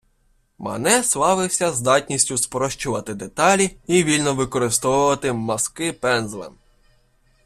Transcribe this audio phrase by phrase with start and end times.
[0.59, 6.55] Мане славився здатністю спрощувати деталі і вільно використовувати мазки пензлем.